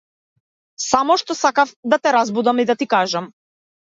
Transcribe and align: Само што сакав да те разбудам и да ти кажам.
Само 0.85 1.17
што 1.23 1.35
сакав 1.43 1.73
да 1.95 1.99
те 2.07 2.17
разбудам 2.17 2.63
и 2.65 2.67
да 2.71 2.77
ти 2.81 2.89
кажам. 2.95 3.33